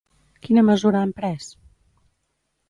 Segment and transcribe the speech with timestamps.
[0.45, 1.51] Quina mesura han pres?